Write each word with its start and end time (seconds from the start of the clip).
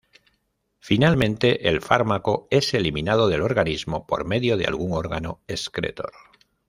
Finalmente, 0.79 1.69
el 1.69 1.79
fármaco 1.79 2.47
es 2.49 2.73
eliminado 2.73 3.27
del 3.27 3.41
organismo 3.43 4.07
por 4.07 4.25
medio 4.25 4.57
de 4.57 4.65
algún 4.65 4.93
órgano 4.93 5.41
excretor. 5.47 6.11